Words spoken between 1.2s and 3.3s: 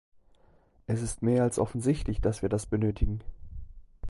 mehr als offensichtlich, dass wir das benötigen.